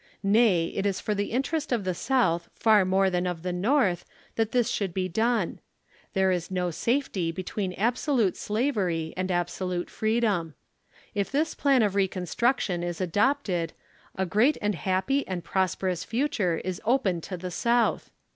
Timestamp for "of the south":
1.71-2.49